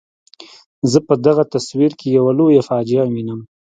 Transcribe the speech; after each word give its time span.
زه 0.91 0.99
په 1.07 1.13
دغه 1.25 1.43
تصویر 1.53 1.91
کې 1.99 2.07
یوه 2.17 2.31
لویه 2.39 2.61
فاجعه 2.69 3.03
وینم. 3.07 3.39